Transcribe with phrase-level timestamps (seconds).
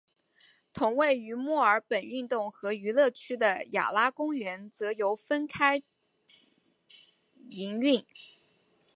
[0.73, 5.83] 同位于墨尔本运动和娱乐区的雅拉公园则由分开
[7.51, 8.03] 营运。